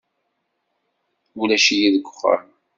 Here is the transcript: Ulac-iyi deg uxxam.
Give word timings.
Ulac-iyi 1.41 1.89
deg 1.95 2.05
uxxam. 2.11 2.45